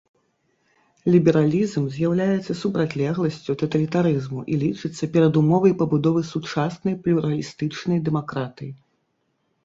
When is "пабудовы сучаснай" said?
5.81-6.97